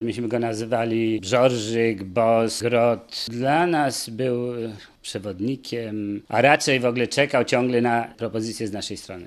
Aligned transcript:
Myśmy 0.00 0.28
go 0.28 0.38
nazywali 0.38 1.20
Brzorżyk, 1.20 2.04
Bos, 2.04 2.62
Grot. 2.62 3.26
Dla 3.30 3.66
nas 3.66 4.10
był 4.10 4.38
przewodnikiem, 5.02 6.22
a 6.28 6.42
raczej 6.42 6.80
w 6.80 6.84
ogóle 6.84 7.08
czekał 7.08 7.44
ciągle 7.44 7.80
na 7.80 8.14
propozycje 8.16 8.68
z 8.68 8.72
naszej 8.72 8.96
strony. 8.96 9.26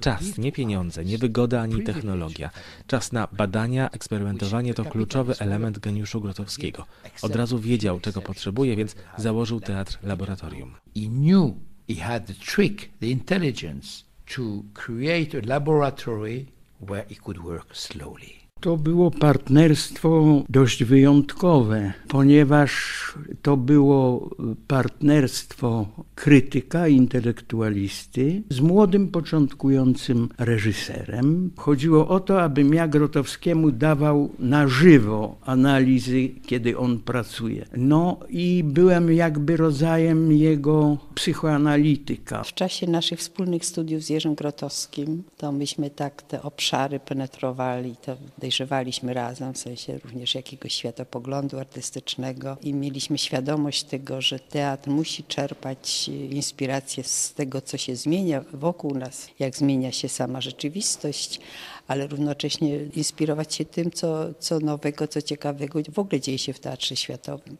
Czas, 0.00 0.38
nie 0.38 0.52
pieniądze, 0.52 1.04
nie 1.04 1.18
wygoda 1.18 1.60
ani 1.60 1.82
technologia. 1.82 2.50
Czas 2.86 3.12
na 3.12 3.28
badania, 3.32 3.90
eksperymentowanie 3.90 4.74
to 4.74 4.84
kluczowy 4.84 5.34
element 5.38 5.78
geniuszu 5.78 6.20
Grotowskiego. 6.20 6.86
Od 7.22 7.36
razu 7.36 7.58
wiedział, 7.58 8.00
czego 8.00 8.22
potrzebuje, 8.22 8.76
więc 8.76 8.94
założył 9.16 9.60
teatr 9.60 9.98
laboratorium. 10.02 10.74
He 10.94 11.06
knew 11.08 11.52
he 11.88 11.94
had 11.94 12.26
the 12.26 12.34
trick, 12.34 12.88
the 13.00 13.06
intelligence 13.06 14.04
to 14.36 14.42
create 14.74 15.38
a 15.38 15.46
laboratory 15.46 16.46
where 16.80 17.04
he 17.08 17.14
could 17.14 17.38
work 17.38 17.76
slowly. 17.76 18.39
To 18.60 18.76
było 18.76 19.10
partnerstwo 19.10 20.42
dość 20.48 20.84
wyjątkowe, 20.84 21.92
ponieważ 22.08 23.00
to 23.42 23.56
było 23.56 24.30
partnerstwo 24.68 25.86
krytyka, 26.14 26.88
intelektualisty 26.88 28.42
z 28.50 28.60
młodym, 28.60 29.08
początkującym 29.08 30.28
reżyserem. 30.38 31.50
Chodziło 31.56 32.08
o 32.08 32.20
to, 32.20 32.42
abym 32.42 32.74
ja 32.74 32.88
Grotowskiemu 32.88 33.70
dawał 33.70 34.30
na 34.38 34.68
żywo 34.68 35.36
analizy, 35.44 36.28
kiedy 36.46 36.78
on 36.78 36.98
pracuje. 36.98 37.66
No 37.76 38.20
i 38.28 38.64
byłem 38.64 39.12
jakby 39.12 39.56
rodzajem 39.56 40.32
jego 40.32 40.98
psychoanalityka. 41.14 42.42
W 42.42 42.54
czasie 42.54 42.86
naszych 42.86 43.18
wspólnych 43.18 43.64
studiów 43.64 44.02
z 44.02 44.10
Jerzym 44.10 44.34
Grotowskim, 44.34 45.22
to 45.36 45.52
myśmy 45.52 45.90
tak 45.90 46.22
te 46.22 46.42
obszary 46.42 47.00
penetrowali, 47.00 47.96
to 47.96 48.16
dojrzewaliśmy 48.50 49.14
razem, 49.14 49.54
w 49.54 49.58
sensie 49.58 49.98
również 49.98 50.34
jakiegoś 50.34 50.72
światopoglądu 50.72 51.58
artystycznego 51.58 52.56
i 52.62 52.74
mieliśmy 52.74 53.18
świadomość 53.18 53.82
tego, 53.82 54.20
że 54.20 54.38
teatr 54.38 54.90
musi 54.90 55.24
czerpać 55.24 56.08
inspirację 56.30 57.04
z 57.04 57.32
tego, 57.34 57.60
co 57.60 57.76
się 57.76 57.96
zmienia 57.96 58.44
wokół 58.52 58.94
nas, 58.94 59.28
jak 59.38 59.56
zmienia 59.56 59.92
się 59.92 60.08
sama 60.08 60.40
rzeczywistość, 60.40 61.40
ale 61.88 62.06
równocześnie 62.06 62.76
inspirować 62.76 63.54
się 63.54 63.64
tym, 63.64 63.90
co, 63.90 64.34
co 64.38 64.60
nowego, 64.60 65.08
co 65.08 65.22
ciekawego 65.22 65.80
w 65.92 65.98
ogóle 65.98 66.20
dzieje 66.20 66.38
się 66.38 66.52
w 66.52 66.60
teatrze 66.60 66.96
światowym. 66.96 67.56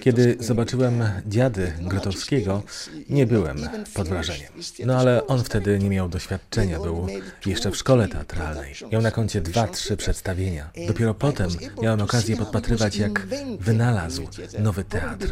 Kiedy 0.00 0.36
zobaczyłem 0.40 1.04
dziady 1.26 1.72
Grotowskiego, 1.80 2.62
nie 3.08 3.26
byłem 3.26 3.68
pod 3.94 4.08
wrażeniem. 4.08 4.52
No 4.84 4.96
ale 4.96 5.26
on 5.26 5.44
wtedy 5.44 5.78
nie 5.78 5.90
miał 5.90 6.08
doświadczenia, 6.08 6.75
był 6.78 7.06
jeszcze 7.46 7.70
w 7.70 7.76
szkole 7.76 8.08
teatralnej. 8.08 8.74
Miał 8.92 9.02
na 9.02 9.10
koncie 9.10 9.40
dwa, 9.40 9.68
trzy 9.68 9.96
przedstawienia. 9.96 10.70
Dopiero 10.86 11.14
potem 11.14 11.50
miałem 11.82 12.00
okazję 12.00 12.36
podpatrywać, 12.36 12.96
jak 12.96 13.26
wynalazł 13.60 14.22
nowy 14.58 14.84
teatr. 14.84 15.26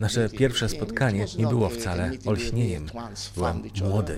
Nasze 0.00 0.28
pierwsze 0.28 0.68
spotkanie 0.68 1.26
nie 1.38 1.46
było 1.46 1.68
wcale 1.68 2.10
olśnieniem. 2.26 2.86
Byłem 3.36 3.62
młody. 3.88 4.16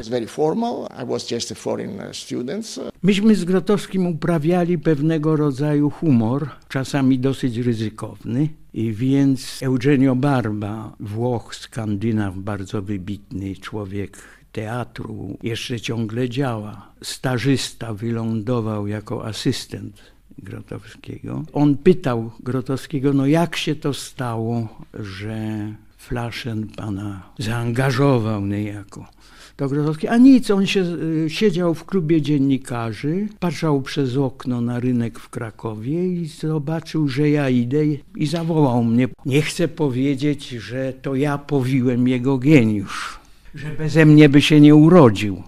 Myśmy 3.02 3.34
z 3.34 3.44
Grotowskim 3.44 4.06
uprawiali 4.06 4.78
pewnego 4.78 5.36
rodzaju 5.36 5.90
humor, 5.90 6.48
czasami 6.68 7.18
dosyć 7.18 7.56
ryzykowny. 7.56 8.48
I 8.76 8.92
więc 8.92 9.62
Eugenio 9.62 10.16
Barba, 10.16 10.96
Włoch, 11.00 11.54
Skandynaw, 11.54 12.38
bardzo 12.38 12.82
wybitny 12.82 13.56
człowiek 13.56 14.18
teatru, 14.52 15.38
jeszcze 15.42 15.80
ciągle 15.80 16.28
działa. 16.28 16.92
Stażysta 17.02 17.94
wylądował 17.94 18.86
jako 18.86 19.26
asystent 19.26 20.00
Grotowskiego. 20.38 21.44
On 21.52 21.76
pytał 21.76 22.30
Grotowskiego, 22.40 23.12
no 23.12 23.26
jak 23.26 23.56
się 23.56 23.74
to 23.74 23.94
stało, 23.94 24.68
że 24.94 25.72
Flaszen 25.96 26.68
pana 26.68 27.22
zaangażował 27.38 28.46
niejako. 28.46 29.06
To 29.56 29.68
Grotowski, 29.68 30.08
a 30.08 30.16
nic, 30.16 30.50
on 30.50 30.66
się, 30.66 30.84
siedział 31.28 31.74
w 31.74 31.84
klubie 31.84 32.22
dziennikarzy, 32.22 33.28
patrzał 33.40 33.82
przez 33.82 34.16
okno 34.16 34.60
na 34.60 34.80
rynek 34.80 35.18
w 35.18 35.28
Krakowie 35.28 36.08
i 36.08 36.26
zobaczył, 36.26 37.08
że 37.08 37.30
ja 37.30 37.50
idę 37.50 37.84
i 38.16 38.26
zawołał 38.26 38.84
mnie. 38.84 39.08
Nie 39.26 39.42
chcę 39.42 39.68
powiedzieć, 39.68 40.48
że 40.48 40.92
to 41.02 41.14
ja 41.14 41.38
powiłem 41.38 42.08
jego 42.08 42.38
geniusz, 42.38 43.18
że 43.54 43.70
beze 43.70 44.06
mnie 44.06 44.28
by 44.28 44.42
się 44.42 44.60
nie 44.60 44.74
urodził 44.74 45.42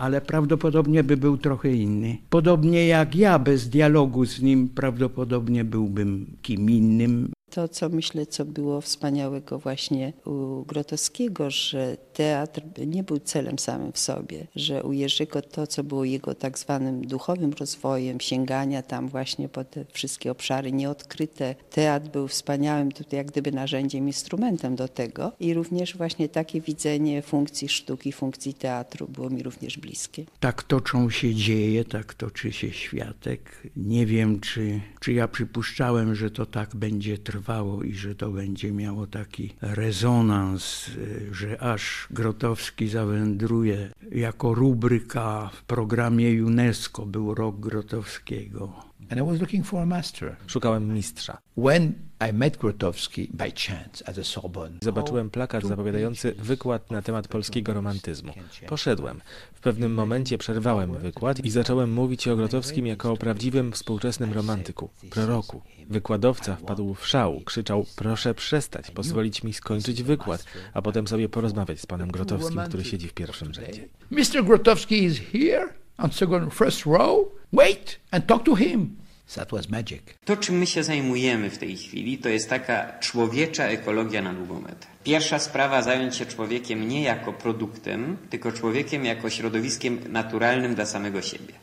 ale 0.00 0.20
prawdopodobnie 0.20 1.04
by 1.04 1.16
był 1.16 1.36
trochę 1.36 1.72
inny. 1.72 2.18
Podobnie 2.30 2.86
jak 2.86 3.16
ja, 3.16 3.38
bez 3.38 3.68
dialogu 3.68 4.26
z 4.26 4.42
nim, 4.42 4.68
prawdopodobnie 4.68 5.64
byłbym 5.64 6.26
kim 6.42 6.70
innym. 6.70 7.32
To, 7.50 7.68
co 7.68 7.88
myślę, 7.88 8.26
co 8.26 8.44
było 8.44 8.80
wspaniałego 8.80 9.58
właśnie 9.58 10.12
u 10.24 10.64
Grotowskiego, 10.64 11.50
że 11.50 11.96
teatr 12.12 12.62
nie 12.86 13.02
był 13.02 13.18
celem 13.18 13.58
samym 13.58 13.92
w 13.92 13.98
sobie, 13.98 14.46
że 14.56 14.82
u 14.82 14.92
Jerzego 14.92 15.42
to, 15.42 15.66
co 15.66 15.84
było 15.84 16.04
jego 16.04 16.34
tak 16.34 16.58
zwanym 16.58 17.06
duchowym 17.06 17.52
rozwojem, 17.60 18.20
sięgania 18.20 18.82
tam 18.82 19.08
właśnie 19.08 19.48
po 19.48 19.64
te 19.64 19.84
wszystkie 19.92 20.30
obszary 20.30 20.72
nieodkryte. 20.72 21.54
Teatr 21.70 22.08
był 22.08 22.28
wspaniałym 22.28 22.92
tutaj 22.92 23.16
jak 23.16 23.26
gdyby 23.26 23.52
narzędziem, 23.52 24.06
instrumentem 24.06 24.76
do 24.76 24.88
tego 24.88 25.32
i 25.40 25.54
również 25.54 25.96
właśnie 25.96 26.28
takie 26.28 26.60
widzenie 26.60 27.22
funkcji 27.22 27.68
sztuki, 27.68 28.12
funkcji 28.12 28.54
teatru 28.54 29.08
było 29.08 29.30
mi 29.30 29.42
również 29.42 29.78
bliskie. 29.78 30.24
Tak 30.40 30.62
toczą 30.62 31.10
się 31.10 31.34
dzieje, 31.34 31.84
tak 31.84 32.14
toczy 32.14 32.52
się 32.52 32.72
światek. 32.72 33.62
Nie 33.76 34.06
wiem, 34.06 34.40
czy, 34.40 34.80
czy 35.00 35.12
ja 35.12 35.28
przypuszczałem, 35.28 36.14
że 36.14 36.30
to 36.30 36.46
tak 36.46 36.76
będzie 36.76 37.18
trwało 37.18 37.39
trwało 37.40 37.82
i 37.82 37.94
że 37.94 38.14
to 38.14 38.30
będzie 38.30 38.72
miało 38.72 39.06
taki 39.06 39.52
rezonans, 39.60 40.90
że 41.32 41.62
aż 41.62 42.06
Grotowski 42.10 42.88
zawędruje 42.88 43.90
jako 44.12 44.54
rubryka 44.54 45.50
w 45.54 45.62
programie 45.64 46.44
UNESCO 46.44 47.06
był 47.06 47.34
rok 47.34 47.60
Grotowskiego. 47.60 48.89
And 49.10 49.20
I 49.20 49.22
was 49.22 49.40
looking 49.40 49.66
for 49.66 49.82
a 49.82 49.86
master. 49.86 50.36
Szukałem 50.46 50.94
mistrza. 50.94 51.38
When 51.56 51.92
I 52.30 52.32
met 52.32 52.56
Grotowski 52.56 53.28
by 53.32 53.52
chance 53.52 54.08
at 54.08 54.14
the 54.14 54.24
Sorbonne. 54.24 54.78
Zobaczyłem 54.82 55.30
plakat 55.30 55.64
zapowiadający 55.64 56.32
wykład 56.32 56.90
na 56.90 57.02
temat 57.02 57.28
polskiego 57.28 57.74
romantyzmu. 57.74 58.32
Poszedłem. 58.66 59.20
W 59.54 59.60
pewnym 59.60 59.94
momencie 59.94 60.38
przerwałem 60.38 60.92
wykład 60.92 61.44
i 61.44 61.50
zacząłem 61.50 61.92
mówić 61.92 62.28
o 62.28 62.36
Grotowskim 62.36 62.86
jako 62.86 63.12
o 63.12 63.16
prawdziwym 63.16 63.72
współczesnym 63.72 64.32
romantyku, 64.32 64.90
proroku. 65.10 65.62
Wykładowca 65.90 66.56
wpadł 66.56 66.94
w 66.94 67.06
szał, 67.06 67.40
krzyczał: 67.44 67.86
Proszę 67.96 68.34
przestać, 68.34 68.90
pozwolić 68.90 69.42
mi 69.42 69.52
skończyć 69.52 70.02
wykład, 70.02 70.44
a 70.74 70.82
potem 70.82 71.08
sobie 71.08 71.28
porozmawiać 71.28 71.80
z 71.80 71.86
panem 71.86 72.10
Grotowskim, 72.10 72.60
który 72.68 72.84
siedzi 72.84 73.08
w 73.08 73.14
pierwszym 73.14 73.54
rzędzie. 73.54 73.88
Mr. 74.10 74.44
Grotowski 74.44 75.04
is 75.04 75.18
here 75.18 75.80
on 76.00 76.12
second 76.12 76.52
first 76.52 76.86
row. 76.86 77.32
Wait 77.52 78.00
and 78.10 78.26
talk 78.26 78.44
to 78.44 78.54
him. 78.54 78.96
That 79.34 79.50
was 79.50 79.68
magic. 79.68 80.02
To, 80.24 80.36
czym 80.36 80.58
my 80.58 80.66
się 80.66 80.82
zajmujemy 80.82 81.50
w 81.50 81.58
tej 81.58 81.76
chwili, 81.76 82.18
to 82.18 82.28
jest 82.28 82.48
taka 82.48 82.98
człowiecza 82.98 83.64
ekologia 83.64 84.22
na 84.22 84.32
długą 84.32 84.60
metę. 84.60 84.86
Pierwsza 85.04 85.38
sprawa 85.38 85.82
zająć 85.82 86.16
się 86.16 86.26
człowiekiem 86.26 86.88
nie 86.88 87.02
jako 87.02 87.32
produktem, 87.32 88.16
tylko 88.30 88.52
człowiekiem 88.52 89.04
jako 89.04 89.30
środowiskiem 89.30 89.98
naturalnym 90.08 90.74
dla 90.74 90.86
samego 90.86 91.22
siebie. 91.22 91.54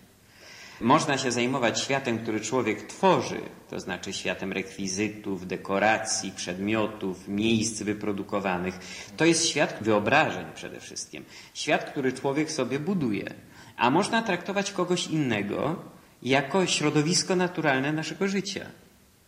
Można 0.82 1.18
się 1.18 1.32
zajmować 1.32 1.82
światem, 1.82 2.20
który 2.20 2.40
człowiek 2.42 2.88
tworzy, 2.88 3.42
to 3.70 3.80
znaczy 3.80 4.14
światem 4.14 4.52
rekwizytów, 4.52 5.48
dekoracji, 5.48 6.32
przedmiotów, 6.32 7.28
miejsc 7.28 7.82
wyprodukowanych. 7.82 8.80
To 9.18 9.26
jest 9.26 9.46
świat 9.48 9.78
wyobrażeń 9.82 10.46
przede 10.56 10.80
wszystkim. 10.80 11.26
Świat, 11.54 11.92
który 11.92 12.14
człowiek 12.14 12.52
sobie 12.52 12.80
buduje. 12.80 13.34
A 13.78 13.90
można 13.90 14.22
traktować 14.22 14.72
kogoś 14.72 15.08
innego 15.08 15.84
jako 16.24 16.66
środowisko 16.66 17.36
naturalne 17.36 17.94
naszego 17.94 18.28
życia. 18.28 18.66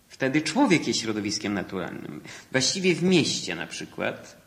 Wtedy 0.08 0.42
człowiek 0.42 0.88
jest 0.88 1.00
środowiskiem 1.00 1.54
naturalnym. 1.54 2.22
Właściwie 2.52 2.96
w 2.96 3.04
mieście 3.04 3.56
na 3.56 3.68
przykład 3.68 4.38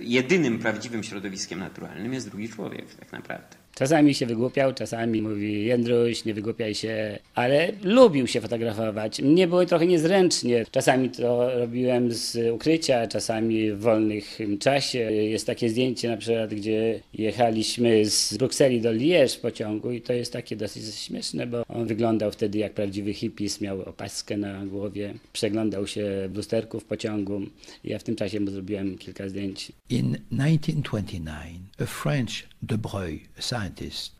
jedynym 0.00 0.58
prawdziwym 0.58 1.04
środowiskiem 1.04 1.58
naturalnym 1.58 2.12
jest 2.12 2.28
drugi 2.28 2.48
człowiek 2.48 2.94
tak 2.94 3.12
naprawdę. 3.12 3.61
Czasami 3.74 4.14
się 4.14 4.26
wygłupiał, 4.26 4.74
czasami 4.74 5.22
mówi 5.22 5.64
Jędruś, 5.64 6.24
nie 6.24 6.34
wygłupiaj 6.34 6.74
się, 6.74 7.18
ale 7.34 7.72
lubił 7.82 8.26
się 8.26 8.40
fotografować. 8.40 9.20
Mnie 9.20 9.46
było 9.48 9.66
trochę 9.66 9.86
niezręcznie. 9.86 10.66
Czasami 10.70 11.10
to 11.10 11.58
robiłem 11.58 12.12
z 12.12 12.52
ukrycia, 12.52 13.06
czasami 13.06 13.72
w 13.72 13.80
wolnych 13.80 14.38
czasie. 14.60 14.98
Jest 14.98 15.46
takie 15.46 15.68
zdjęcie 15.68 16.08
na 16.08 16.16
przykład, 16.16 16.54
gdzie 16.54 17.00
jechaliśmy 17.14 18.04
z 18.04 18.36
Brukseli 18.36 18.80
do 18.80 18.90
Liège 18.90 19.36
w 19.36 19.40
pociągu 19.40 19.92
i 19.92 20.00
to 20.00 20.12
jest 20.12 20.32
takie 20.32 20.56
dosyć 20.56 20.94
śmieszne, 20.94 21.46
bo 21.46 21.62
on 21.68 21.86
wyglądał 21.86 22.32
wtedy 22.32 22.58
jak 22.58 22.72
prawdziwy 22.72 23.14
hippies, 23.14 23.60
miał 23.60 23.82
opaskę 23.82 24.36
na 24.36 24.66
głowie, 24.66 25.14
przeglądał 25.32 25.86
się 25.86 26.28
w 26.28 26.36
lusterku 26.36 26.80
w 26.80 26.84
pociągu. 26.84 27.42
Ja 27.84 27.98
w 27.98 28.02
tym 28.02 28.16
czasie 28.16 28.40
mu 28.40 28.50
zrobiłem 28.50 28.98
kilka 28.98 29.28
zdjęć. 29.28 29.72
In 29.90 30.16
1929, 30.30 31.60
a 31.78 31.86
French 31.86 32.52
De 32.62 32.78
scientist, 33.40 33.61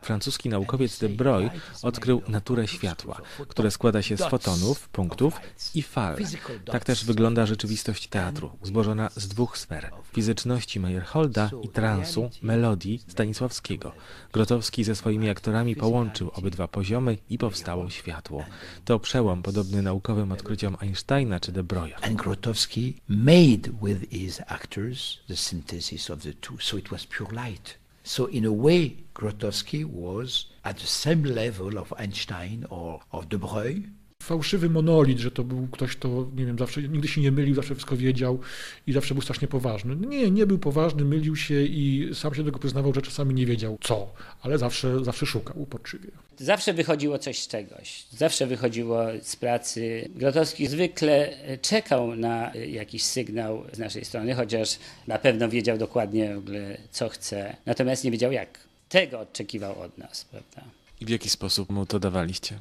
Francuski 0.01 0.49
naukowiec 0.49 0.99
de 0.99 1.09
Broglie 1.09 1.51
odkrył 1.81 2.21
naturę 2.27 2.67
światła, 2.67 3.21
które 3.47 3.71
składa 3.71 4.01
się 4.01 4.17
z 4.17 4.23
fotonów, 4.23 4.89
punktów 4.89 5.39
i 5.75 5.81
fal. 5.81 6.17
Tak 6.65 6.85
też 6.85 7.05
wygląda 7.05 7.45
rzeczywistość 7.45 8.07
teatru, 8.07 8.51
złożona 8.61 9.09
z 9.15 9.27
dwóch 9.27 9.57
sfer: 9.57 9.91
fizyczności 10.13 10.79
Meyerholda 10.79 11.49
i 11.63 11.69
transu, 11.69 12.29
melodii 12.41 13.03
Stanisławskiego. 13.07 13.91
Grotowski 14.31 14.83
ze 14.83 14.95
swoimi 14.95 15.29
aktorami 15.29 15.75
połączył 15.75 16.31
obydwa 16.33 16.67
poziomy 16.67 17.17
i 17.29 17.37
powstało 17.37 17.89
światło. 17.89 18.45
To 18.85 18.99
przełom 18.99 19.43
podobny 19.43 19.81
naukowym 19.81 20.31
odkryciom 20.31 20.77
Einsteina 20.79 21.39
czy 21.39 21.51
de 21.51 21.63
Broglie'a. 21.63 22.03
and 22.03 22.17
Grotowski 22.17 23.01
made 23.07 23.71
with 23.81 24.09
his 24.09 24.41
actors 24.47 25.19
the 25.27 25.35
synthesis 25.35 26.09
of 26.09 26.21
the 26.21 26.33
two, 26.33 26.57
so 26.59 26.77
it 26.77 26.89
was 26.89 27.05
pure 27.05 27.31
light. 27.31 27.82
So 28.03 28.25
in 28.25 28.43
a 28.43 28.51
way, 28.51 29.05
Grotowski 29.15 29.85
was 29.85 30.47
at 30.65 30.77
the 30.77 30.87
same 30.87 31.23
level 31.23 31.77
of 31.77 31.93
Einstein 31.97 32.65
or 32.69 33.01
of 33.11 33.29
De 33.29 33.37
Broglie, 33.37 33.87
fałszywy 34.23 34.69
monolit, 34.69 35.19
że 35.19 35.31
to 35.31 35.43
był 35.43 35.67
ktoś, 35.71 35.95
kto, 35.95 36.27
nie 36.35 36.45
wiem, 36.45 36.59
zawsze, 36.59 36.81
nigdy 36.81 37.07
się 37.07 37.21
nie 37.21 37.31
mylił, 37.31 37.55
zawsze 37.55 37.75
wszystko 37.75 37.97
wiedział 37.97 38.39
i 38.87 38.93
zawsze 38.93 39.13
był 39.13 39.21
strasznie 39.21 39.47
poważny. 39.47 39.95
Nie, 39.95 40.31
nie 40.31 40.45
był 40.45 40.57
poważny, 40.57 41.05
mylił 41.05 41.35
się 41.35 41.63
i 41.63 42.09
sam 42.13 42.33
się 42.35 42.43
do 42.43 42.45
tego 42.45 42.59
przyznawał, 42.59 42.93
że 42.93 43.01
czasami 43.01 43.33
nie 43.33 43.45
wiedział 43.45 43.77
co, 43.81 44.13
ale 44.41 44.57
zawsze, 44.57 45.03
zawsze 45.03 45.25
szukał 45.25 45.61
uporczywie. 45.61 46.11
Zawsze 46.37 46.73
wychodziło 46.73 47.19
coś 47.19 47.39
z 47.39 47.47
czegoś, 47.47 48.05
zawsze 48.11 48.47
wychodziło 48.47 48.99
z 49.21 49.35
pracy. 49.35 50.09
Grotowski 50.15 50.67
zwykle 50.67 51.33
czekał 51.61 52.15
na 52.15 52.51
jakiś 52.53 53.03
sygnał 53.03 53.63
z 53.73 53.79
naszej 53.79 54.05
strony, 54.05 54.33
chociaż 54.33 54.79
na 55.07 55.19
pewno 55.19 55.49
wiedział 55.49 55.77
dokładnie 55.77 56.35
w 56.35 56.37
ogóle, 56.37 56.77
co 56.91 57.09
chce, 57.09 57.55
natomiast 57.65 58.03
nie 58.03 58.11
wiedział 58.11 58.31
jak. 58.31 58.59
Tego 58.89 59.19
oczekiwał 59.19 59.81
od 59.81 59.97
nas, 59.97 60.25
prawda? 60.25 60.82
I 61.03 61.05
w 61.05 61.09
jaki 61.09 61.29
sposób 61.29 61.69
mu 61.69 61.85
to 61.85 61.99
dawaliście? 61.99 62.59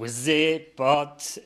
Łzy, 0.00 0.60
pot. 0.76 1.38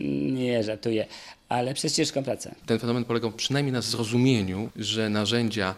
Nie, 0.00 0.64
żartuję, 0.64 1.06
ale 1.48 1.74
przez 1.74 1.96
ciężką 1.96 2.24
pracę. 2.24 2.54
Ten 2.66 2.78
fenomen 2.78 3.04
polegał 3.04 3.32
przynajmniej 3.32 3.72
na 3.72 3.80
zrozumieniu, 3.80 4.70
że 4.76 5.08
narzędzia, 5.08 5.74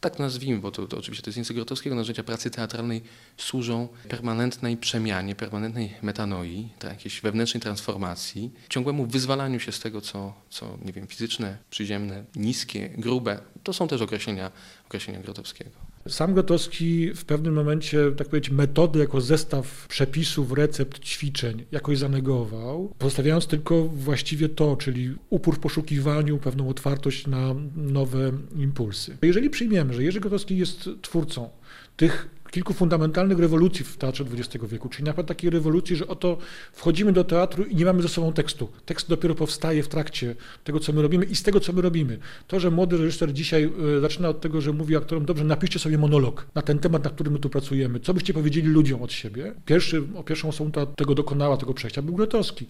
tak 0.00 0.18
nazwijmy, 0.18 0.58
bo 0.58 0.70
to, 0.70 0.86
to 0.86 0.98
oczywiście 0.98 1.22
to 1.22 1.30
jest 1.30 1.36
język 1.36 1.56
Grotowskiego, 1.56 1.96
narzędzia 1.96 2.24
pracy 2.24 2.50
teatralnej 2.50 3.02
służą 3.36 3.88
permanentnej 4.08 4.76
przemianie, 4.76 5.34
permanentnej 5.34 5.94
metanoi, 6.02 6.68
tak, 6.78 6.90
jakiejś 6.90 7.20
wewnętrznej 7.20 7.60
transformacji, 7.60 8.50
ciągłemu 8.68 9.06
wyzwalaniu 9.06 9.60
się 9.60 9.72
z 9.72 9.80
tego, 9.80 10.00
co, 10.00 10.34
co, 10.50 10.78
nie 10.84 10.92
wiem, 10.92 11.06
fizyczne, 11.06 11.58
przyziemne, 11.70 12.24
niskie, 12.36 12.88
grube. 12.88 13.38
To 13.62 13.72
są 13.72 13.88
też 13.88 14.00
określenia, 14.00 14.50
określenia 14.86 15.20
Grotowskiego. 15.20 15.93
Sam 16.08 16.34
Grotowski 16.34 17.14
w 17.14 17.24
pewnym 17.24 17.54
momencie, 17.54 18.12
tak 18.16 18.28
powiedzieć, 18.28 18.50
metody 18.50 18.98
jako 18.98 19.20
zestaw 19.20 19.86
przepisów, 19.88 20.52
recept, 20.52 20.98
ćwiczeń 20.98 21.64
jakoś 21.72 21.98
zanegował, 21.98 22.94
pozostawiając 22.98 23.46
tylko 23.46 23.84
właściwie 23.84 24.48
to, 24.48 24.76
czyli 24.76 25.14
upór 25.30 25.56
w 25.56 25.58
poszukiwaniu, 25.58 26.38
pewną 26.38 26.68
otwartość 26.68 27.26
na 27.26 27.54
nowe 27.76 28.32
impulsy. 28.56 29.16
Jeżeli 29.22 29.50
przyjmiemy, 29.50 29.94
że 29.94 30.04
Jerzy 30.04 30.20
Grotowski 30.20 30.58
jest 30.58 30.90
twórcą 31.02 31.50
tych 31.96 32.28
kilku 32.54 32.72
fundamentalnych 32.72 33.38
rewolucji 33.38 33.84
w 33.84 33.96
teatrze 33.96 34.24
XX 34.24 34.64
wieku, 34.66 34.88
czyli 34.88 35.04
na 35.04 35.12
przykład 35.12 35.26
takiej 35.26 35.50
rewolucji, 35.50 35.96
że 35.96 36.06
oto 36.06 36.38
wchodzimy 36.72 37.12
do 37.12 37.24
teatru 37.24 37.64
i 37.64 37.76
nie 37.76 37.84
mamy 37.84 38.02
ze 38.02 38.08
sobą 38.08 38.32
tekstu. 38.32 38.68
Tekst 38.86 39.08
dopiero 39.08 39.34
powstaje 39.34 39.82
w 39.82 39.88
trakcie 39.88 40.36
tego, 40.64 40.80
co 40.80 40.92
my 40.92 41.02
robimy 41.02 41.24
i 41.24 41.36
z 41.36 41.42
tego, 41.42 41.60
co 41.60 41.72
my 41.72 41.82
robimy. 41.82 42.18
To, 42.46 42.60
że 42.60 42.70
młody 42.70 42.96
reżyser 42.96 43.32
dzisiaj 43.32 43.70
y, 43.96 44.00
zaczyna 44.00 44.28
od 44.28 44.40
tego, 44.40 44.60
że 44.60 44.72
mówi 44.72 44.96
aktorom, 44.96 45.24
dobrze, 45.24 45.44
napiszcie 45.44 45.78
sobie 45.78 45.98
monolog 45.98 46.46
na 46.54 46.62
ten 46.62 46.78
temat, 46.78 47.04
na 47.04 47.10
którym 47.10 47.32
my 47.32 47.38
tu 47.38 47.50
pracujemy. 47.50 48.00
Co 48.00 48.14
byście 48.14 48.34
powiedzieli 48.34 48.68
ludziom 48.68 49.02
od 49.02 49.12
siebie? 49.12 49.52
Pierwszy, 49.66 50.02
pierwszą 50.26 50.48
osobą, 50.48 50.70
która 50.70 50.86
tego 50.86 51.14
dokonała, 51.14 51.56
tego 51.56 51.74
przejścia, 51.74 52.02
był 52.02 52.14
Grotowski. 52.14 52.66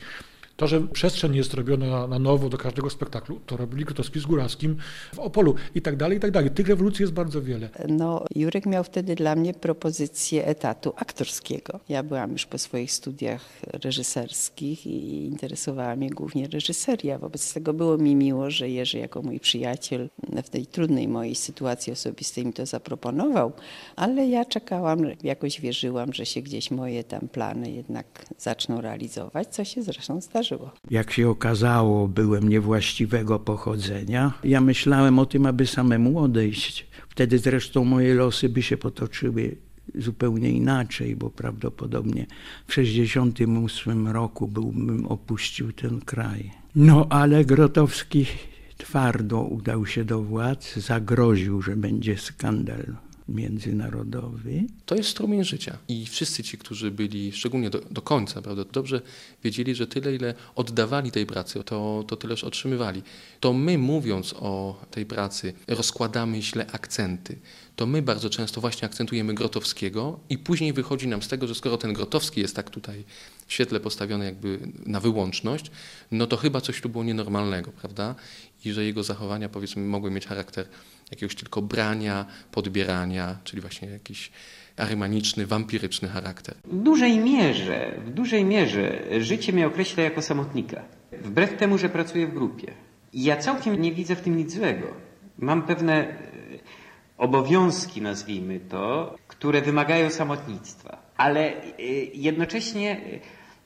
To, 0.56 0.66
że 0.66 0.80
przestrzeń 0.80 1.36
jest 1.36 1.54
robiona 1.54 2.06
na 2.06 2.18
nowo 2.18 2.48
do 2.48 2.58
każdego 2.58 2.90
spektaklu, 2.90 3.40
to 3.46 3.56
robili 3.56 3.84
Grotowski 3.84 4.20
z 4.20 4.26
Góraskim 4.26 4.76
w 5.14 5.18
Opolu 5.18 5.54
i 5.74 5.82
tak 5.82 5.96
dalej, 5.96 6.18
i 6.18 6.20
tak 6.20 6.30
dalej. 6.30 6.50
Tych 6.50 6.68
rewolucji 6.68 7.02
jest 7.02 7.12
bardzo 7.12 7.42
wiele. 7.42 7.68
No, 7.88 8.24
Jurek 8.34 8.66
miał 8.66 8.84
wtedy 8.84 9.14
dla 9.14 9.34
mnie 9.34 9.54
propozycję 9.54 10.46
etatu 10.46 10.92
aktorskiego. 10.96 11.80
Ja 11.88 12.02
byłam 12.02 12.32
już 12.32 12.46
po 12.46 12.58
swoich 12.58 12.92
studiach 12.92 13.40
reżyserskich 13.84 14.86
i 14.86 15.24
interesowała 15.24 15.96
mnie 15.96 16.10
głównie 16.10 16.48
reżyseria. 16.48 17.18
Wobec 17.18 17.54
tego 17.54 17.74
było 17.74 17.98
mi 17.98 18.16
miło, 18.16 18.50
że 18.50 18.68
Jerzy 18.70 18.98
jako 18.98 19.22
mój 19.22 19.40
przyjaciel 19.40 20.08
w 20.44 20.50
tej 20.50 20.66
trudnej 20.66 21.08
mojej 21.08 21.34
sytuacji 21.34 21.92
osobistej 21.92 22.46
mi 22.46 22.52
to 22.52 22.66
zaproponował, 22.66 23.52
ale 23.96 24.26
ja 24.28 24.44
czekałam, 24.44 24.98
jakoś 25.22 25.60
wierzyłam, 25.60 26.12
że 26.12 26.26
się 26.26 26.42
gdzieś 26.42 26.70
moje 26.70 27.04
tam 27.04 27.28
plany 27.28 27.70
jednak 27.70 28.26
zaczną 28.38 28.80
realizować, 28.80 29.48
co 29.48 29.64
się 29.64 29.82
zresztą 29.82 30.20
zdarzyło. 30.20 30.43
Jak 30.90 31.12
się 31.12 31.28
okazało, 31.28 32.08
byłem 32.08 32.48
niewłaściwego 32.48 33.38
pochodzenia. 33.38 34.32
Ja 34.44 34.60
myślałem 34.60 35.18
o 35.18 35.26
tym, 35.26 35.46
aby 35.46 35.66
samemu 35.66 36.18
odejść. 36.18 36.86
Wtedy 37.08 37.38
zresztą 37.38 37.84
moje 37.84 38.14
losy 38.14 38.48
by 38.48 38.62
się 38.62 38.76
potoczyły 38.76 39.56
zupełnie 39.94 40.50
inaczej, 40.50 41.16
bo 41.16 41.30
prawdopodobnie 41.30 42.26
w 42.66 42.74
1968 42.74 44.08
roku 44.08 44.48
byłbym 44.48 45.06
opuścił 45.06 45.72
ten 45.72 46.00
kraj. 46.00 46.50
No 46.76 47.06
ale 47.10 47.44
Grotowski 47.44 48.26
twardo 48.76 49.40
udał 49.40 49.86
się 49.86 50.04
do 50.04 50.22
władz, 50.22 50.76
zagroził, 50.76 51.62
że 51.62 51.76
będzie 51.76 52.18
skandal 52.18 52.84
międzynarodowy. 53.28 54.64
To 54.86 54.94
jest 54.94 55.08
strumień 55.08 55.44
życia. 55.44 55.78
I 55.88 56.06
wszyscy 56.06 56.42
ci, 56.42 56.58
którzy 56.58 56.90
byli, 56.90 57.32
szczególnie 57.32 57.70
do, 57.70 57.78
do 57.90 58.02
końca, 58.02 58.42
prawda, 58.42 58.64
dobrze 58.72 59.02
wiedzieli, 59.44 59.74
że 59.74 59.86
tyle, 59.86 60.14
ile 60.14 60.34
oddawali 60.54 61.10
tej 61.10 61.26
pracy, 61.26 61.64
to, 61.64 62.04
to 62.08 62.16
tyleż 62.16 62.44
otrzymywali. 62.44 63.02
To 63.40 63.52
my, 63.52 63.78
mówiąc 63.78 64.34
o 64.38 64.80
tej 64.90 65.06
pracy, 65.06 65.52
rozkładamy 65.68 66.42
źle 66.42 66.66
akcenty. 66.72 67.38
To 67.76 67.86
my 67.86 68.02
bardzo 68.02 68.30
często 68.30 68.60
właśnie 68.60 68.86
akcentujemy 68.86 69.34
Grotowskiego 69.34 70.20
i 70.28 70.38
później 70.38 70.72
wychodzi 70.72 71.08
nam 71.08 71.22
z 71.22 71.28
tego, 71.28 71.46
że 71.46 71.54
skoro 71.54 71.76
ten 71.76 71.92
Grotowski 71.92 72.40
jest 72.40 72.56
tak 72.56 72.70
tutaj 72.70 73.04
w 73.46 73.52
świetle 73.52 73.80
postawiony 73.80 74.24
jakby 74.24 74.58
na 74.86 75.00
wyłączność, 75.00 75.70
no 76.10 76.26
to 76.26 76.36
chyba 76.36 76.60
coś 76.60 76.80
tu 76.80 76.88
było 76.88 77.04
nienormalnego, 77.04 77.72
prawda? 77.72 78.14
I 78.64 78.72
że 78.72 78.84
jego 78.84 79.02
zachowania, 79.02 79.48
powiedzmy, 79.48 79.82
mogły 79.82 80.10
mieć 80.10 80.26
charakter 80.26 80.66
jakiegoś 81.10 81.34
tylko 81.34 81.62
brania, 81.62 82.26
podbierania, 82.52 83.38
czyli 83.44 83.60
właśnie 83.60 83.88
jakiś 83.88 84.30
arymaniczny, 84.76 85.46
wampiryczny 85.46 86.08
charakter. 86.08 86.54
W 86.64 86.82
dużej 86.82 87.18
mierze, 87.18 87.94
w 88.06 88.10
dużej 88.10 88.44
mierze 88.44 89.02
życie 89.20 89.52
mnie 89.52 89.66
określa 89.66 90.02
jako 90.02 90.22
samotnika. 90.22 90.82
Wbrew 91.12 91.56
temu, 91.56 91.78
że 91.78 91.88
pracuję 91.88 92.26
w 92.26 92.34
grupie. 92.34 92.72
Ja 93.14 93.36
całkiem 93.36 93.82
nie 93.82 93.92
widzę 93.92 94.16
w 94.16 94.20
tym 94.20 94.36
nic 94.36 94.54
złego. 94.54 94.86
Mam 95.38 95.62
pewne 95.62 95.94
e, 95.94 96.14
obowiązki, 97.18 98.02
nazwijmy 98.02 98.60
to, 98.60 99.16
które 99.28 99.62
wymagają 99.62 100.10
samotnictwa. 100.10 101.02
Ale 101.16 101.40
e, 101.40 101.62
jednocześnie 102.14 102.90
e, 102.90 103.00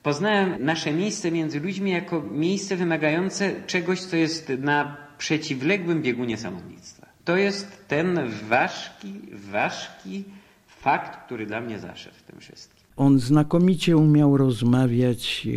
poznałem 0.03 0.65
nasze 0.65 0.93
miejsce 0.93 1.31
między 1.31 1.61
ludźmi 1.61 1.91
jako 1.91 2.23
miejsce 2.31 2.77
wymagające 2.77 3.55
czegoś, 3.67 4.01
co 4.01 4.17
jest 4.17 4.53
na 4.59 4.97
przeciwległym 5.19 6.03
biegunie 6.03 6.37
samotnictwa. 6.37 6.98
To 7.29 7.37
jest 7.37 7.89
ten 7.89 8.31
ważki, 8.31 9.21
ważki 9.33 10.25
fakt, 10.67 11.25
który 11.25 11.47
dla 11.47 11.61
mnie 11.61 11.79
zaszedł 11.79 12.17
w 12.17 12.23
tym 12.23 12.41
wszystkim. 12.41 12.78
On 12.99 13.19
znakomicie 13.19 13.97
umiał 13.97 14.37
rozmawiać 14.37 15.49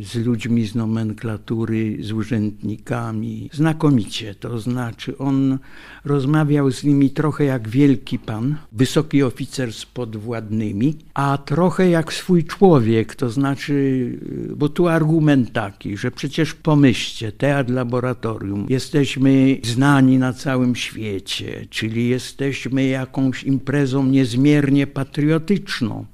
e, 0.00 0.02
z 0.02 0.14
ludźmi 0.14 0.66
z 0.66 0.74
nomenklatury, 0.74 1.96
z 2.00 2.12
urzędnikami. 2.12 3.50
Znakomicie, 3.52 4.34
to 4.34 4.58
znaczy 4.58 5.18
on 5.18 5.58
rozmawiał 6.04 6.70
z 6.70 6.84
nimi 6.84 7.10
trochę 7.10 7.44
jak 7.44 7.68
wielki 7.68 8.18
pan, 8.18 8.56
wysoki 8.72 9.22
oficer 9.22 9.72
z 9.72 9.86
podwładnymi, 9.86 10.94
a 11.14 11.38
trochę 11.38 11.90
jak 11.90 12.12
swój 12.12 12.44
człowiek, 12.44 13.14
to 13.14 13.30
znaczy, 13.30 14.18
e, 14.50 14.56
bo 14.56 14.68
tu 14.68 14.88
argument 14.88 15.52
taki, 15.52 15.96
że 15.96 16.10
przecież 16.10 16.54
pomyślcie, 16.54 17.32
teatr 17.32 17.72
laboratorium, 17.72 18.66
jesteśmy 18.68 19.56
znani 19.64 20.18
na 20.18 20.32
całym 20.32 20.76
świecie, 20.76 21.66
czyli 21.70 22.08
jesteśmy 22.08 22.86
jakąś 22.86 23.44
imprezą 23.44 24.06
niezmiernie 24.06 24.86
patriotyczną. 24.86 26.04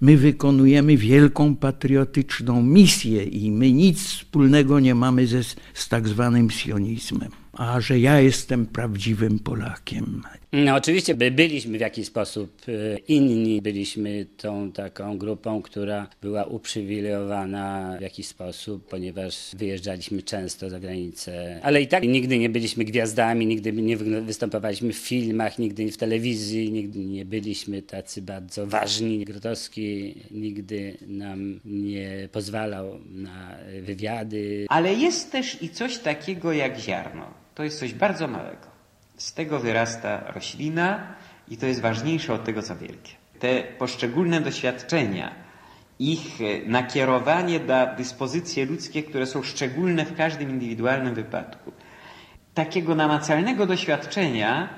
My 0.00 0.16
wykonujemy 0.16 0.96
wielką 0.96 1.56
patriotyczną 1.56 2.62
misję 2.62 3.24
i 3.24 3.50
my 3.50 3.72
nic 3.72 4.02
wspólnego 4.02 4.80
nie 4.80 4.94
mamy 4.94 5.26
ze, 5.26 5.42
z 5.74 5.88
tak 5.88 6.08
zwanym 6.08 6.50
sionizmem. 6.50 7.30
A 7.58 7.80
że 7.80 7.98
ja 7.98 8.20
jestem 8.20 8.66
prawdziwym 8.66 9.38
Polakiem. 9.38 10.22
No 10.52 10.74
oczywiście 10.74 11.14
by 11.14 11.30
byliśmy 11.30 11.78
w 11.78 11.80
jakiś 11.80 12.06
sposób 12.06 12.68
y, 12.68 12.98
inni, 13.08 13.62
byliśmy 13.62 14.26
tą 14.36 14.72
taką 14.72 15.18
grupą, 15.18 15.62
która 15.62 16.06
była 16.22 16.44
uprzywilejowana 16.44 17.96
w 17.98 18.02
jakiś 18.02 18.26
sposób, 18.26 18.88
ponieważ 18.88 19.50
wyjeżdżaliśmy 19.56 20.22
często 20.22 20.70
za 20.70 20.80
granicę, 20.80 21.60
ale 21.62 21.82
i 21.82 21.86
tak 21.86 22.02
nigdy 22.02 22.38
nie 22.38 22.48
byliśmy 22.48 22.84
gwiazdami, 22.84 23.46
nigdy 23.46 23.72
nie 23.72 23.96
występowaliśmy 23.96 24.92
w 24.92 24.98
filmach, 24.98 25.58
nigdy 25.58 25.92
w 25.92 25.96
telewizji, 25.96 26.72
nigdy 26.72 26.98
nie 26.98 27.24
byliśmy 27.24 27.82
tacy 27.82 28.22
bardzo 28.22 28.66
ważni. 28.66 29.24
Grotowski 29.24 30.14
nigdy 30.30 30.96
nam 31.06 31.60
nie 31.64 32.28
pozwalał 32.32 33.00
na 33.10 33.56
wywiady. 33.82 34.66
Ale 34.68 34.94
jest 34.94 35.32
też 35.32 35.62
i 35.62 35.68
coś 35.68 35.98
takiego 35.98 36.52
jak 36.52 36.78
ziarno. 36.78 37.47
To 37.58 37.64
jest 37.64 37.78
coś 37.78 37.94
bardzo 37.94 38.28
małego. 38.28 38.66
Z 39.16 39.32
tego 39.32 39.58
wyrasta 39.58 40.32
roślina 40.32 41.14
i 41.48 41.56
to 41.56 41.66
jest 41.66 41.80
ważniejsze 41.80 42.34
od 42.34 42.44
tego, 42.44 42.62
co 42.62 42.76
wielkie. 42.76 43.12
Te 43.38 43.62
poszczególne 43.62 44.40
doświadczenia, 44.40 45.34
ich 45.98 46.40
e, 46.40 46.68
nakierowanie 46.68 47.60
na 47.60 47.86
dyspozycje 47.86 48.66
ludzkie, 48.66 49.02
które 49.02 49.26
są 49.26 49.42
szczególne 49.42 50.04
w 50.04 50.16
każdym 50.16 50.50
indywidualnym 50.50 51.14
wypadku. 51.14 51.72
Takiego 52.54 52.94
namacalnego 52.94 53.66
doświadczenia, 53.66 54.68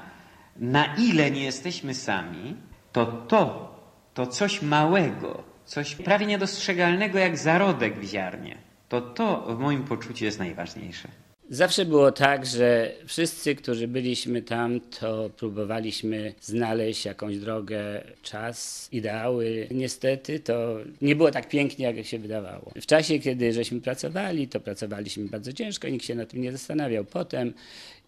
na 0.57 0.95
ile 0.95 1.31
nie 1.31 1.45
jesteśmy 1.45 1.95
sami, 1.95 2.57
to 2.93 3.07
to, 3.07 3.75
to 4.15 4.27
coś 4.27 4.63
małego, 4.63 5.43
coś 5.65 5.95
prawie 5.95 6.27
niedostrzegalnego 6.27 7.19
jak 7.19 7.39
zarodek 7.39 7.99
w 7.99 8.05
ziarnie, 8.05 8.59
to 8.89 9.01
to 9.01 9.57
w 9.57 9.59
moim 9.59 9.85
poczuciu 9.85 10.25
jest 10.25 10.39
najważniejsze. 10.39 11.09
Zawsze 11.51 11.85
było 11.85 12.13
tak, 12.13 12.47
że 12.47 12.93
wszyscy, 13.07 13.55
którzy 13.55 13.89
byliśmy 13.89 14.43
tam, 14.43 14.81
to 14.81 15.31
próbowaliśmy 15.37 16.35
znaleźć 16.41 17.05
jakąś 17.05 17.37
drogę, 17.39 18.03
czas, 18.23 18.89
ideały. 18.93 19.69
Niestety 19.71 20.41
to 20.41 20.77
nie 21.03 21.17
było 21.17 21.31
tak 21.31 21.49
pięknie, 21.49 21.93
jak 21.93 22.07
się 22.07 22.19
wydawało. 22.19 22.73
W 22.81 22.87
czasie, 22.87 23.19
kiedy 23.19 23.53
żeśmy 23.53 23.81
pracowali, 23.81 24.49
to 24.49 24.61
pracowaliśmy 24.61 25.29
bardzo 25.29 25.53
ciężko, 25.53 25.89
nikt 25.89 26.05
się 26.05 26.15
nad 26.15 26.31
tym 26.31 26.41
nie 26.43 26.53
zastanawiał. 26.53 27.05
Potem 27.05 27.53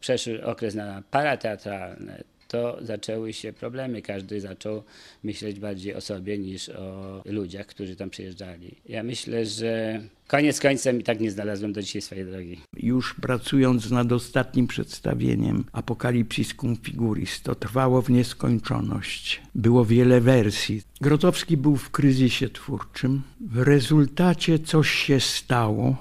przeszły 0.01 0.45
okres 0.45 0.75
na 0.75 1.03
parateatralne, 1.11 2.25
to 2.53 2.79
zaczęły 2.81 3.33
się 3.33 3.53
problemy. 3.53 4.03
Każdy 4.03 4.41
zaczął 4.41 4.83
myśleć 5.25 5.61
bardziej 5.61 5.95
o 5.95 6.01
sobie 6.01 6.39
niż 6.39 6.69
o 6.69 7.23
ludziach, 7.25 7.67
którzy 7.67 7.97
tam 7.97 8.11
przyjeżdżali. 8.11 8.75
Ja 8.89 9.03
myślę, 9.03 9.47
że 9.47 10.01
koniec 10.27 10.61
końcem 10.61 11.01
i 11.01 11.03
tak 11.03 11.21
nie 11.21 11.31
znalazłem 11.31 11.73
do 11.73 11.83
dzisiaj 11.83 12.03
swojej 12.03 12.25
drogi. 12.25 12.61
Już 12.77 13.15
pracując 13.15 13.91
nad 13.91 14.13
ostatnim 14.13 14.67
przedstawieniem 14.67 15.65
Apokalipsis 15.73 16.55
cum 16.55 16.77
figuris, 16.77 17.43
to 17.43 17.55
trwało 17.55 18.03
w 18.03 18.11
nieskończoność. 18.11 19.41
Było 19.55 19.85
wiele 19.85 20.21
wersji. 20.21 20.83
Grotowski 21.01 21.57
był 21.57 21.77
w 21.77 21.91
kryzysie 21.91 22.49
twórczym. 22.49 23.23
W 23.41 23.59
rezultacie 23.59 24.59
coś 24.59 24.91
się 24.91 25.21
stało, 25.21 25.97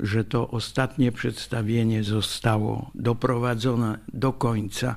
że 0.00 0.24
to 0.24 0.50
ostatnie 0.50 1.12
przedstawienie 1.12 2.04
zostało 2.04 2.90
doprowadzone 2.94 3.98
do 4.12 4.32
końca. 4.32 4.96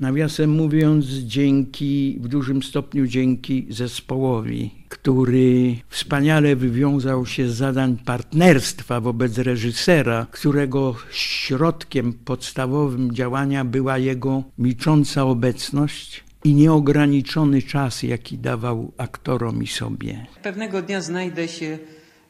Nawiasem 0.00 0.50
mówiąc, 0.50 1.06
dzięki, 1.06 2.18
w 2.20 2.28
dużym 2.28 2.62
stopniu 2.62 3.06
dzięki 3.06 3.66
zespołowi, 3.70 4.70
który 4.88 5.76
wspaniale 5.88 6.56
wywiązał 6.56 7.26
się 7.26 7.48
z 7.48 7.54
zadań 7.54 7.96
partnerstwa 8.04 9.00
wobec 9.00 9.38
reżysera, 9.38 10.26
którego 10.30 10.94
środkiem 11.10 12.12
podstawowym 12.12 13.12
działania 13.12 13.64
była 13.64 13.98
jego 13.98 14.42
milcząca 14.58 15.24
obecność 15.24 16.24
i 16.44 16.54
nieograniczony 16.54 17.62
czas, 17.62 18.02
jaki 18.02 18.38
dawał 18.38 18.92
aktorom 18.96 19.62
i 19.62 19.66
sobie. 19.66 20.26
Pewnego 20.42 20.82
dnia 20.82 21.00
znajdę 21.00 21.48
się 21.48 21.78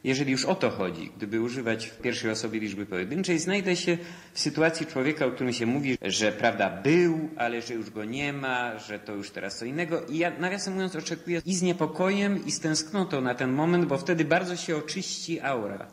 jeżeli 0.05 0.31
już 0.31 0.45
o 0.45 0.55
to 0.55 0.69
chodzi, 0.69 1.11
gdyby 1.17 1.41
używać 1.41 1.85
w 1.87 1.97
pierwszej 1.97 2.31
osobie 2.31 2.59
liczby 2.59 2.85
pojedynczej, 2.85 3.39
znajdę 3.39 3.75
się 3.75 3.97
w 4.33 4.39
sytuacji 4.39 4.85
człowieka, 4.85 5.25
o 5.25 5.31
którym 5.31 5.53
się 5.53 5.65
mówi, 5.65 5.97
że 6.01 6.31
prawda 6.31 6.69
był, 6.69 7.29
ale 7.37 7.61
że 7.61 7.73
już 7.73 7.89
go 7.89 8.05
nie 8.05 8.33
ma, 8.33 8.79
że 8.79 8.99
to 8.99 9.13
już 9.15 9.29
teraz 9.29 9.57
co 9.57 9.65
innego. 9.65 10.05
I 10.05 10.17
ja 10.17 10.39
nawiasem 10.39 10.73
mówiąc 10.73 10.95
oczekuję 10.95 11.41
i 11.45 11.55
z 11.55 11.61
niepokojem, 11.61 12.45
i 12.45 12.51
z 12.51 12.59
tęsknotą 12.59 13.21
na 13.21 13.35
ten 13.35 13.51
moment, 13.51 13.85
bo 13.85 13.97
wtedy 13.97 14.25
bardzo 14.25 14.55
się 14.55 14.77
oczyści 14.77 15.39
aura. 15.39 15.87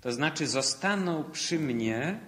To 0.00 0.12
znaczy 0.12 0.46
zostaną 0.46 1.24
przy 1.32 1.58
mnie 1.58 2.18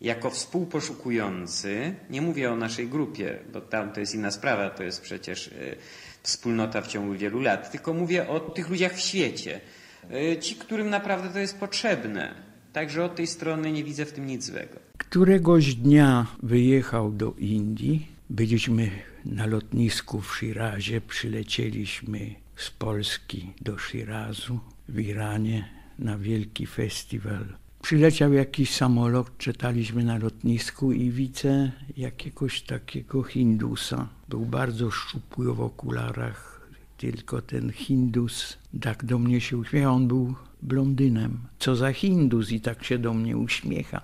jako 0.00 0.30
współposzukujący, 0.30 1.94
nie 2.10 2.22
mówię 2.22 2.52
o 2.52 2.56
naszej 2.56 2.88
grupie, 2.88 3.38
bo 3.52 3.60
tam 3.60 3.92
to 3.92 4.00
jest 4.00 4.14
inna 4.14 4.30
sprawa, 4.30 4.70
to 4.70 4.82
jest 4.82 5.02
przecież 5.02 5.46
y, 5.46 5.76
wspólnota 6.22 6.82
w 6.82 6.86
ciągu 6.86 7.14
wielu 7.14 7.40
lat, 7.40 7.70
tylko 7.70 7.94
mówię 7.94 8.28
o 8.28 8.40
tych 8.40 8.68
ludziach 8.68 8.94
w 8.94 9.00
świecie. 9.00 9.60
E, 10.10 10.38
ci, 10.38 10.54
którym 10.56 10.90
naprawdę 10.90 11.28
to 11.28 11.38
jest 11.38 11.60
potrzebne. 11.60 12.34
Także 12.72 13.04
od 13.04 13.16
tej 13.16 13.26
strony 13.26 13.72
nie 13.72 13.84
widzę 13.84 14.04
w 14.04 14.12
tym 14.12 14.26
nic 14.26 14.44
złego. 14.44 14.78
Któregoś 14.98 15.74
dnia 15.74 16.26
wyjechał 16.42 17.12
do 17.12 17.34
Indii. 17.38 18.06
Byliśmy 18.30 18.90
na 19.24 19.46
lotnisku 19.46 20.20
w 20.20 20.36
Shirazie, 20.36 21.00
przylecieliśmy 21.00 22.34
z 22.56 22.70
Polski 22.70 23.52
do 23.60 23.78
Shirazu 23.78 24.60
w 24.88 25.00
Iranie 25.00 25.68
na 25.98 26.18
wielki 26.18 26.66
festiwal. 26.66 27.44
Przyleciał 27.82 28.32
jakiś 28.32 28.74
samolot, 28.74 29.38
czytaliśmy 29.38 30.04
na 30.04 30.18
lotnisku 30.18 30.92
i 30.92 31.10
widzę 31.10 31.70
jakiegoś 31.96 32.62
takiego 32.62 33.22
Hindusa. 33.22 34.08
Był 34.28 34.46
bardzo 34.46 34.90
szczupły 34.90 35.54
w 35.54 35.60
okularach, 35.60 36.57
tylko 36.98 37.42
ten 37.42 37.72
Hindus 37.72 38.56
tak 38.80 39.04
do 39.04 39.18
mnie 39.18 39.40
się 39.40 39.56
uśmiecha. 39.56 39.90
On 39.90 40.08
był 40.08 40.34
blondynem. 40.62 41.38
Co 41.58 41.76
za 41.76 41.92
Hindus 41.92 42.52
i 42.52 42.60
tak 42.60 42.84
się 42.84 42.98
do 42.98 43.14
mnie 43.14 43.36
uśmiecha. 43.36 44.00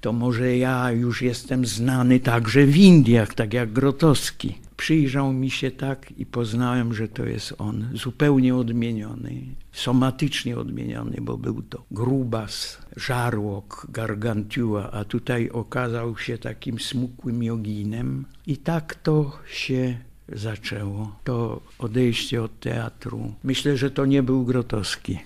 To 0.00 0.12
może 0.12 0.56
ja 0.56 0.90
już 0.90 1.22
jestem 1.22 1.66
znany 1.66 2.20
także 2.20 2.66
w 2.66 2.76
Indiach, 2.76 3.34
tak 3.34 3.54
jak 3.54 3.72
Grotowski. 3.72 4.58
Przyjrzał 4.76 5.32
mi 5.32 5.50
się 5.50 5.70
tak 5.70 6.12
i 6.18 6.26
poznałem, 6.26 6.94
że 6.94 7.08
to 7.08 7.24
jest 7.24 7.54
on. 7.58 7.88
Zupełnie 7.94 8.56
odmieniony, 8.56 9.42
somatycznie 9.72 10.58
odmieniony, 10.58 11.16
bo 11.20 11.38
był 11.38 11.62
to 11.62 11.84
grubas, 11.90 12.78
żarłok, 12.96 13.86
gargantua, 13.90 14.90
a 14.90 15.04
tutaj 15.04 15.50
okazał 15.50 16.18
się 16.18 16.38
takim 16.38 16.80
smukłym 16.80 17.42
joginem. 17.42 18.24
I 18.46 18.56
tak 18.56 18.94
to 18.94 19.38
się 19.50 19.98
zaczęło. 20.32 21.16
To 21.24 21.60
odejście 21.78 22.42
od 22.42 22.60
teatru. 22.60 23.32
Myślę, 23.44 23.76
że 23.76 23.90
to 23.90 24.06
nie 24.06 24.22
był 24.22 24.44
Grotowski. 24.44 25.18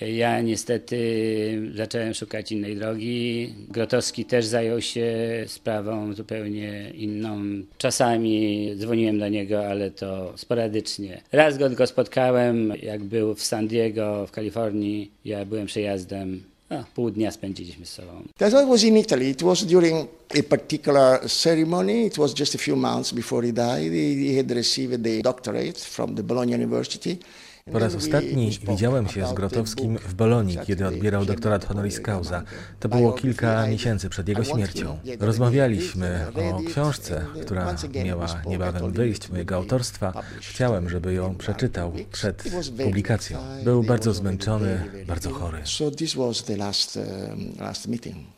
Ja 0.00 0.40
niestety 0.40 0.98
zacząłem 1.74 2.14
szukać 2.14 2.52
innej 2.52 2.76
drogi. 2.76 3.54
Grotowski 3.68 4.24
też 4.24 4.46
zajął 4.46 4.80
się 4.80 5.06
sprawą 5.46 6.14
zupełnie 6.14 6.90
inną. 6.94 7.40
Czasami 7.78 8.70
dzwoniłem 8.76 9.18
do 9.18 9.28
niego, 9.28 9.66
ale 9.66 9.90
to 9.90 10.32
sporadycznie. 10.36 11.20
Raz 11.32 11.58
go 11.58 11.68
tylko 11.68 11.86
spotkałem, 11.86 12.72
jak 12.82 13.04
był 13.04 13.34
w 13.34 13.42
San 13.42 13.68
Diego 13.68 14.26
w 14.26 14.30
Kalifornii. 14.30 15.10
Ja 15.24 15.44
byłem 15.44 15.66
przejazdem 15.66 16.42
Pół 16.94 17.10
dnia 17.10 17.30
spędziliśmy 17.30 17.86
z 17.86 17.92
sobą. 17.92 18.22
That's 18.38 18.50
why 18.50 18.62
it 18.62 18.68
was 18.68 18.82
in 18.82 18.96
Italy. 18.96 19.24
It 19.24 19.42
was 19.42 19.64
during 19.64 20.08
a 20.38 20.42
particular 20.42 21.30
ceremony. 21.30 22.04
It 22.04 22.18
was 22.18 22.34
just 22.38 22.54
a 22.54 22.58
few 22.58 22.76
months 22.76 23.12
before 23.12 23.46
he 23.46 23.52
died. 23.52 23.92
He, 23.92 24.32
he 24.32 24.36
had 24.36 24.50
received 24.50 25.02
the 25.02 25.22
doctorate 25.22 25.78
from 25.78 26.14
the 26.14 26.22
Bologna 26.22 26.52
University. 26.52 27.18
Po 27.72 27.78
raz 27.78 27.94
ostatni 27.94 28.50
widziałem 28.68 29.08
się 29.08 29.26
z 29.26 29.32
Grotowskim 29.32 29.98
w 29.98 30.14
Bolonii, 30.14 30.58
kiedy 30.66 30.86
odbierał 30.86 31.24
doktorat 31.24 31.64
honoris 31.64 32.00
causa. 32.00 32.42
To 32.80 32.88
było 32.88 33.12
kilka 33.12 33.66
miesięcy 33.66 34.08
przed 34.08 34.28
jego 34.28 34.44
śmiercią. 34.44 34.98
Rozmawialiśmy 35.20 36.26
o 36.52 36.62
książce, 36.70 37.24
która 37.42 37.76
miała 38.04 38.42
niebawem 38.46 38.92
wyjść, 38.92 39.30
mojego 39.30 39.54
autorstwa. 39.54 40.22
Chciałem, 40.40 40.88
żeby 40.88 41.14
ją 41.14 41.34
przeczytał 41.34 41.92
przed 42.12 42.44
publikacją. 42.84 43.38
Był 43.64 43.82
bardzo 43.82 44.12
zmęczony, 44.12 44.84
bardzo 45.06 45.30
chory. 45.30 45.58
Um. 45.80 45.92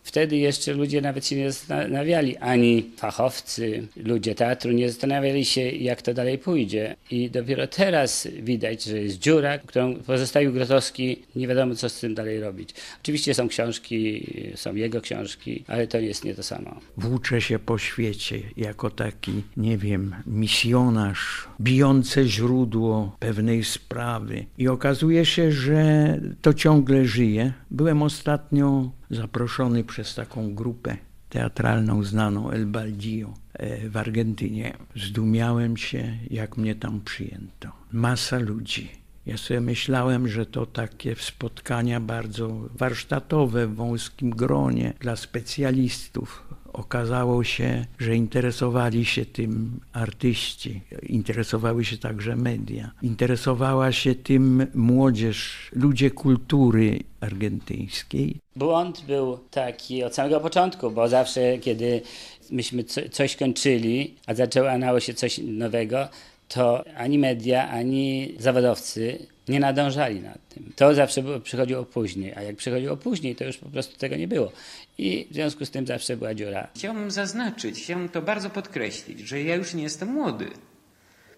Wtedy 0.02 0.36
jeszcze 0.36 0.72
ludzie 0.72 1.00
nawet 1.00 1.26
się 1.26 1.36
nie 1.36 1.52
zastanawiali, 1.52 2.36
ani 2.36 2.90
fachowcy, 2.96 3.86
ludzie 3.96 4.34
teatru 4.34 4.72
nie 4.72 4.90
zastanawiali 4.90 5.44
się, 5.44 5.60
jak 5.60 6.02
to 6.02 6.14
dalej 6.14 6.38
pójdzie. 6.38 6.96
I 7.10 7.30
dopiero 7.30 7.66
teraz 7.66 8.28
widać, 8.42 8.84
że 8.84 8.98
jest 8.98 9.19
dziura, 9.20 9.58
którą 9.58 9.94
pozostawił 9.94 10.52
Grotowski, 10.52 11.22
nie 11.36 11.48
wiadomo 11.48 11.74
co 11.74 11.88
z 11.88 12.00
tym 12.00 12.14
dalej 12.14 12.40
robić. 12.40 12.74
Oczywiście 13.02 13.34
są 13.34 13.48
książki, 13.48 14.26
są 14.54 14.74
jego 14.74 15.00
książki, 15.00 15.64
ale 15.66 15.86
to 15.86 15.98
jest 15.98 16.24
nie 16.24 16.34
to 16.34 16.42
samo. 16.42 16.80
Włóczę 16.96 17.40
się 17.40 17.58
po 17.58 17.78
świecie 17.78 18.40
jako 18.56 18.90
taki, 18.90 19.42
nie 19.56 19.78
wiem, 19.78 20.14
misjonarz, 20.26 21.48
bijące 21.60 22.24
źródło 22.28 23.16
pewnej 23.18 23.64
sprawy. 23.64 24.44
I 24.58 24.68
okazuje 24.68 25.24
się, 25.24 25.52
że 25.52 26.18
to 26.42 26.54
ciągle 26.54 27.04
żyje. 27.04 27.52
Byłem 27.70 28.02
ostatnio 28.02 28.90
zaproszony 29.10 29.84
przez 29.84 30.14
taką 30.14 30.54
grupę 30.54 30.96
teatralną 31.30 32.04
znaną 32.04 32.50
El 32.50 32.66
Baldio 32.66 33.34
e, 33.52 33.88
w 33.88 33.96
Argentynie. 33.96 34.76
Zdumiałem 34.96 35.76
się, 35.76 36.18
jak 36.30 36.56
mnie 36.56 36.74
tam 36.74 37.00
przyjęto. 37.00 37.68
Masa 37.92 38.38
ludzi. 38.38 38.99
Ja 39.26 39.36
sobie 39.36 39.60
myślałem, 39.60 40.28
że 40.28 40.46
to 40.46 40.66
takie 40.66 41.14
spotkania 41.16 42.00
bardzo 42.00 42.50
warsztatowe 42.74 43.66
w 43.66 43.74
wąskim 43.74 44.30
gronie 44.30 44.92
dla 45.00 45.16
specjalistów. 45.16 46.44
Okazało 46.72 47.44
się, 47.44 47.86
że 47.98 48.16
interesowali 48.16 49.04
się 49.04 49.26
tym 49.26 49.80
artyści, 49.92 50.80
interesowały 51.02 51.84
się 51.84 51.98
także 51.98 52.36
media, 52.36 52.90
interesowała 53.02 53.92
się 53.92 54.14
tym 54.14 54.66
młodzież, 54.74 55.70
ludzie 55.72 56.10
kultury 56.10 56.98
argentyńskiej. 57.20 58.36
Błąd 58.56 59.04
był 59.06 59.38
taki 59.50 60.04
od 60.04 60.14
samego 60.14 60.40
początku, 60.40 60.90
bo 60.90 61.08
zawsze, 61.08 61.58
kiedy 61.58 62.02
myśmy 62.50 62.84
co, 62.84 63.00
coś 63.10 63.36
kończyli, 63.36 64.14
a 64.26 64.34
zaczęło 64.34 65.00
się 65.00 65.14
coś 65.14 65.38
nowego, 65.38 66.08
to 66.54 66.84
ani 66.96 67.18
media, 67.18 67.68
ani 67.68 68.34
zawodowcy 68.38 69.26
nie 69.48 69.60
nadążali 69.60 70.20
nad 70.20 70.48
tym. 70.48 70.72
To 70.76 70.94
zawsze 70.94 71.40
przychodziło 71.40 71.84
później, 71.84 72.34
a 72.34 72.42
jak 72.42 72.56
przychodziło 72.56 72.96
później, 72.96 73.36
to 73.36 73.44
już 73.44 73.56
po 73.56 73.68
prostu 73.68 73.96
tego 73.96 74.16
nie 74.16 74.28
było. 74.28 74.52
I 74.98 75.26
w 75.30 75.34
związku 75.34 75.66
z 75.66 75.70
tym 75.70 75.86
zawsze 75.86 76.16
była 76.16 76.34
dziura. 76.34 76.68
Chciałbym 76.76 77.10
zaznaczyć, 77.10 77.78
chciałbym 77.82 78.08
to 78.08 78.22
bardzo 78.22 78.50
podkreślić, 78.50 79.20
że 79.20 79.42
ja 79.42 79.54
już 79.54 79.74
nie 79.74 79.82
jestem 79.82 80.08
młody. 80.08 80.46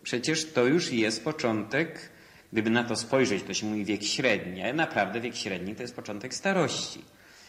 Przecież 0.02 0.52
to 0.52 0.66
już 0.66 0.92
jest 0.92 1.25
początek, 1.25 2.11
gdyby 2.52 2.71
na 2.71 2.85
to 2.85 2.97
spojrzeć, 2.97 3.42
to 3.42 3.54
się 3.54 3.66
mówi 3.66 3.85
wiek 3.85 4.04
średni, 4.04 4.62
ale 4.62 4.73
naprawdę 4.73 5.21
wiek 5.21 5.37
średni 5.37 5.75
to 5.75 5.83
jest 5.83 5.97
początek 5.97 6.35
starości. 6.35 7.00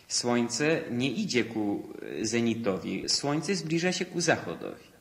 Słońce 0.08 0.82
nie 0.92 1.12
idzie 1.12 1.44
ku 1.44 1.94
zenitowi, 2.22 3.10
słońce 3.10 3.56
zbliża 3.56 3.92
się 3.92 4.06
ku 4.06 4.22
zachodowi. 4.22 4.94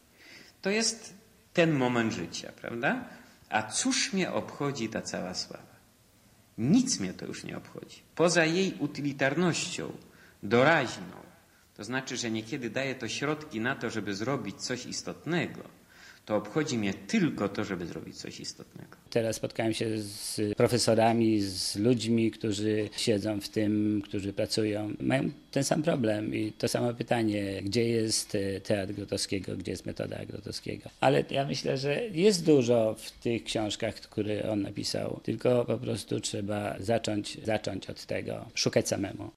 To 0.63 0.71
jest 0.71 1.22
ten 1.53 1.73
moment 1.73 2.13
życia, 2.13 2.53
prawda? 2.61 3.05
A 3.49 3.63
cóż 3.63 4.13
mnie 4.13 4.33
obchodzi 4.33 4.89
ta 4.89 5.03
cała 5.03 5.35
sława? 5.35 5.73
Nic 6.59 7.01
mnie 7.01 7.15
to 7.15 7.27
już 7.27 7.45
nie 7.45 7.57
obchodzi. 7.57 8.03
Poza 8.15 8.45
jej 8.45 8.75
utylitarnością, 8.79 9.93
doraźną, 10.43 11.23
to 11.77 11.85
znaczy, 11.85 12.17
że 12.17 12.31
niekiedy 12.31 12.71
daje 12.71 12.95
to 12.95 13.09
środki 13.09 13.61
na 13.61 13.77
to, 13.77 13.91
żeby 13.91 14.15
zrobić 14.15 14.57
coś 14.57 14.87
istotnego, 14.87 15.61
to 16.25 16.37
obchodzi 16.37 16.79
mnie 16.79 16.95
tylko 16.95 17.49
to, 17.49 17.65
żeby 17.65 17.87
zrobić 17.87 18.17
coś 18.17 18.41
istotnego. 18.41 18.97
Teraz 19.11 19.37
spotkałem 19.37 19.75
się 19.75 19.99
z 19.99 20.41
profesorami, 20.57 21.41
z 21.41 21.77
ludźmi, 21.77 22.31
którzy 22.31 22.89
siedzą 22.97 23.41
w 23.41 23.49
tym, 23.49 24.03
którzy 24.05 24.33
pracują. 24.33 24.95
Mają 25.01 25.31
ten 25.51 25.65
sam 25.65 25.83
problem 25.83 26.35
i 26.35 26.53
to 26.53 26.69
samo 26.69 26.95
pytanie, 26.95 27.63
gdzie 27.63 27.89
jest 27.89 28.37
teatr 28.65 28.93
Grotowskiego, 28.93 29.57
gdzie 29.57 29.73
jest 29.73 29.87
metoda 29.87 30.25
Grotowskiego. 30.25 30.91
Ale 31.01 31.25
ja 31.31 31.47
myślę, 31.47 31.79
że 31.79 32.09
jest 32.09 32.47
dużo 32.47 32.95
w 32.99 33.11
tych 33.11 33.45
książkach, 33.45 33.95
które 33.95 34.51
on 34.51 34.63
napisał, 34.63 35.21
tylko 35.23 35.65
po 35.65 35.79
prostu 35.79 36.21
trzeba 36.21 36.77
zacząć, 36.81 37.45
zacząć 37.45 37.91
od 37.91 38.07
tego, 38.07 38.45
szukać 38.55 38.89
samemu. 38.89 39.31